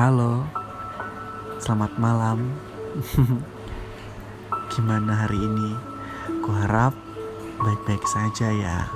[0.00, 0.48] Halo,
[1.60, 2.56] selamat malam.
[4.72, 5.76] Gimana hari ini?
[6.40, 6.96] Kuharap
[7.60, 8.88] baik-baik saja ya.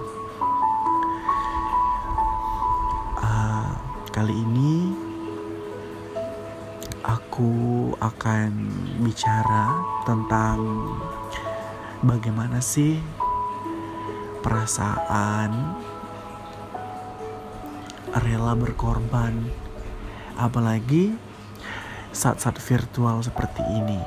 [3.21, 3.69] Uh,
[4.17, 4.97] kali ini
[7.05, 8.73] aku akan
[9.05, 9.77] bicara
[10.09, 10.89] tentang
[12.01, 12.97] bagaimana sih
[14.41, 15.53] perasaan
[18.25, 19.64] rela berkorban
[20.39, 21.15] apalagi
[22.15, 24.01] saat-saat virtual seperti ini.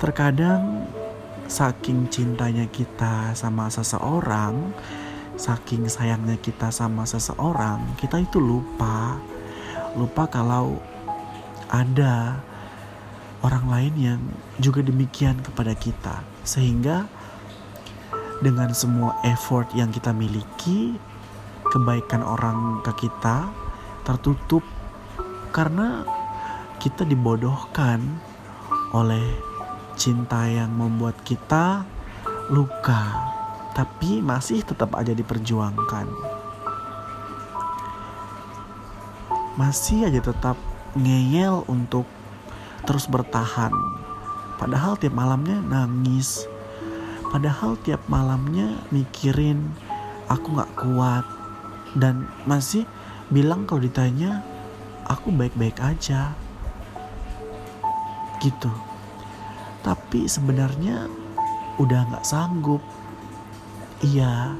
[0.00, 0.90] Terkadang
[1.50, 4.72] saking cintanya kita sama seseorang,
[5.38, 9.18] saking sayangnya kita sama seseorang, kita itu lupa.
[9.98, 10.78] Lupa kalau
[11.70, 12.38] ada
[13.42, 14.20] orang lain yang
[14.58, 16.22] juga demikian kepada kita.
[16.42, 17.04] Sehingga
[18.40, 20.96] dengan semua effort yang kita miliki,
[21.70, 23.48] kebaikan orang ke kita
[24.02, 24.66] tertutup
[25.54, 26.02] karena
[26.82, 28.02] kita dibodohkan
[28.90, 29.22] oleh
[29.94, 31.84] cinta yang membuat kita
[32.50, 33.30] luka,
[33.76, 36.10] tapi masih tetap aja diperjuangkan.
[39.54, 40.56] Masih aja tetap
[40.96, 42.08] ngeyel untuk
[42.88, 43.70] terus bertahan.
[44.58, 46.48] Padahal tiap malamnya nangis.
[47.30, 49.70] Padahal tiap malamnya mikirin
[50.26, 51.26] aku gak kuat,
[51.96, 52.86] dan masih
[53.30, 54.42] bilang kalau ditanya
[55.06, 56.34] aku baik-baik aja.
[58.38, 58.72] Gitu.
[59.80, 61.08] Tapi sebenarnya
[61.80, 62.82] udah nggak sanggup.
[64.00, 64.56] Iya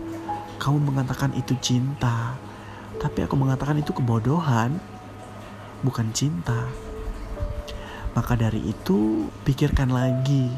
[0.60, 2.36] kamu mengatakan itu cinta.
[3.00, 4.76] Tapi aku mengatakan itu kebodohan
[5.80, 6.68] bukan cinta.
[8.12, 10.52] Maka dari itu pikirkan lagi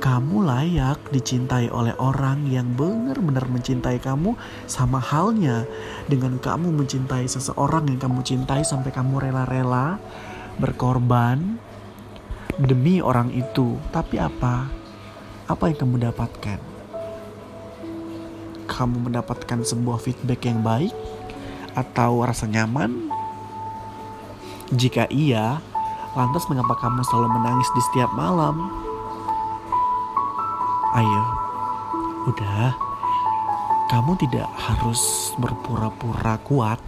[0.00, 4.32] kamu layak dicintai oleh orang yang benar-benar mencintai kamu
[4.64, 5.68] sama halnya
[6.08, 10.00] dengan kamu mencintai seseorang yang kamu cintai sampai kamu rela-rela
[10.56, 11.60] berkorban
[12.56, 13.76] demi orang itu.
[13.92, 14.72] Tapi apa?
[15.44, 16.60] Apa yang kamu dapatkan?
[18.64, 20.96] Kamu mendapatkan sebuah feedback yang baik
[21.76, 23.12] atau rasa nyaman?
[24.72, 25.60] Jika iya,
[26.16, 28.88] lantas mengapa kamu selalu menangis di setiap malam?
[30.90, 31.22] Ayo,
[32.26, 32.74] udah.
[33.94, 36.82] Kamu tidak harus berpura-pura kuat.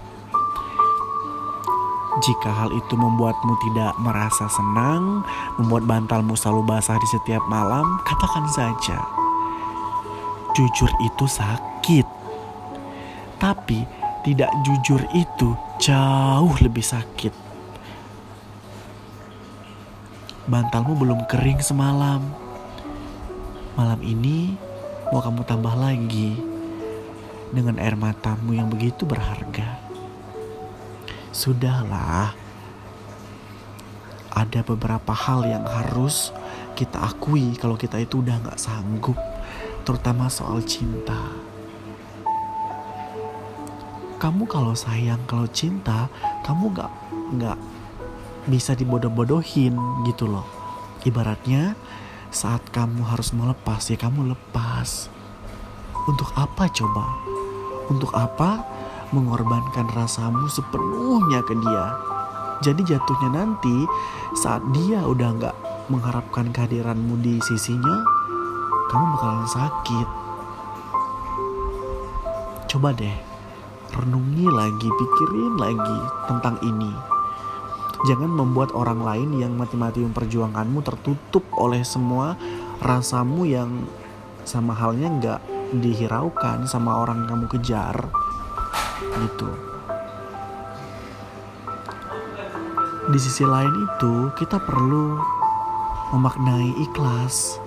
[2.19, 5.23] Jika hal itu membuatmu tidak merasa senang,
[5.55, 8.99] membuat bantalmu selalu basah di setiap malam, katakan saja.
[10.59, 12.07] Jujur itu sakit.
[13.39, 13.87] Tapi
[14.27, 17.35] tidak jujur itu jauh lebih sakit.
[20.51, 22.43] Bantalmu belum kering semalam
[23.73, 24.53] Malam ini
[25.09, 26.37] mau kamu tambah lagi
[27.57, 29.81] dengan air matamu yang begitu berharga.
[31.33, 32.37] Sudahlah,
[34.29, 36.37] ada beberapa hal yang harus
[36.77, 39.17] kita akui kalau kita itu udah gak sanggup,
[39.89, 41.33] terutama soal cinta.
[44.21, 46.13] Kamu kalau sayang, kalau cinta,
[46.45, 46.93] kamu gak
[47.33, 47.59] nggak
[48.53, 49.73] bisa dibodoh-bodohin
[50.05, 50.45] gitu loh.
[51.09, 51.73] Ibaratnya
[52.33, 55.13] saat kamu harus melepas, ya kamu lepas.
[56.09, 57.05] Untuk apa coba?
[57.93, 58.65] Untuk apa
[59.13, 61.87] mengorbankan rasamu sepenuhnya ke dia?
[62.65, 63.85] Jadi jatuhnya nanti
[64.33, 65.57] saat dia udah nggak
[65.93, 68.01] mengharapkan kehadiranmu di sisinya,
[68.89, 70.09] kamu bakalan sakit.
[72.73, 73.17] Coba deh,
[73.93, 75.99] renungi lagi, pikirin lagi
[76.33, 77.12] tentang ini.
[78.03, 82.35] Jangan membuat orang lain yang mati-mati memperjuangkanmu tertutup oleh semua
[82.83, 83.87] rasamu yang
[84.43, 85.41] sama halnya nggak
[85.79, 87.97] dihiraukan sama orang yang kamu kejar
[89.23, 89.49] gitu.
[93.13, 95.23] Di sisi lain itu kita perlu
[96.11, 97.63] memaknai ikhlas.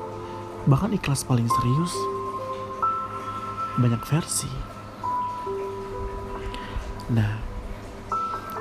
[0.68, 1.94] Bahkan ikhlas paling serius
[3.80, 4.52] banyak versi.
[7.12, 7.38] Nah,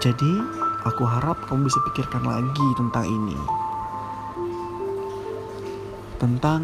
[0.03, 0.33] jadi
[0.85, 3.41] Aku harap kamu bisa pikirkan lagi tentang ini.
[6.21, 6.61] Tentang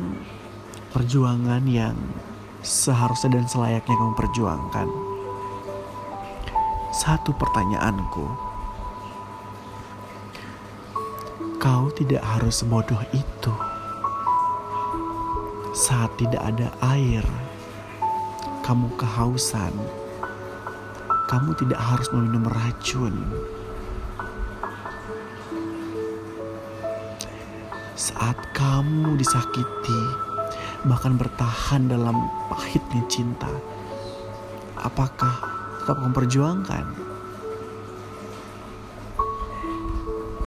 [0.92, 1.96] perjuangan yang
[2.60, 4.88] seharusnya dan selayaknya kamu perjuangkan.
[6.92, 8.28] Satu pertanyaanku.
[11.56, 13.54] Kau tidak harus sebodoh itu.
[15.72, 17.24] Saat tidak ada air,
[18.68, 19.72] kamu kehausan.
[21.24, 23.16] Kamu tidak harus meminum racun
[28.00, 30.00] saat kamu disakiti,
[30.88, 32.16] bahkan bertahan dalam
[32.48, 33.52] pahitnya cinta,
[34.80, 35.36] apakah
[35.84, 36.96] tetap memperjuangkan?